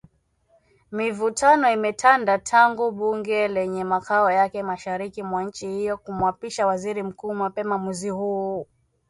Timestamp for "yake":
4.31-4.63